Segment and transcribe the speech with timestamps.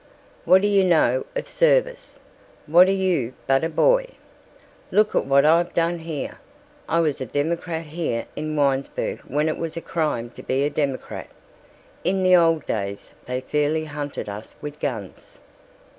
[0.45, 2.17] "What do you know of service?
[2.65, 4.07] What are you but a boy?
[4.89, 6.39] Look at what I've done here!
[6.89, 10.71] I was a Democrat here in Winesburg when it was a crime to be a
[10.71, 11.27] Democrat.
[12.03, 15.39] In the old days they fairly hunted us with guns."